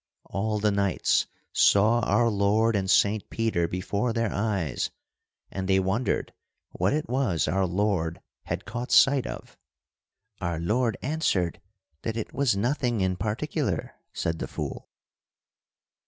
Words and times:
All 0.25 0.57
the 0.57 0.71
knights 0.71 1.27
saw 1.53 1.99
our 1.99 2.27
Lord 2.27 2.75
and 2.75 2.89
Saint 2.89 3.29
Peter 3.29 3.67
before 3.67 4.13
their 4.13 4.33
eyes, 4.33 4.89
and 5.51 5.67
they 5.67 5.77
wondered 5.77 6.33
what 6.71 6.91
it 6.91 7.07
was 7.07 7.47
our 7.47 7.67
Lord 7.67 8.19
had 8.45 8.65
caught 8.65 8.91
sight 8.91 9.27
of. 9.27 9.59
"Our 10.39 10.57
Lord 10.59 10.97
answered 11.03 11.61
that 12.01 12.17
it 12.17 12.33
was 12.33 12.57
nothing 12.57 13.01
in 13.01 13.15
particular," 13.15 13.93
said 14.11 14.39
the 14.39 14.47
fool. 14.47 14.89